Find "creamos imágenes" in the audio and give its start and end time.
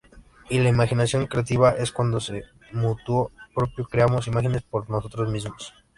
3.85-4.63